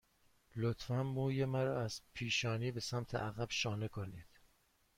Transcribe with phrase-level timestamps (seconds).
[0.55, 4.39] لطفاً موی مرا از پیشانی به سمت عقب شانه کنید.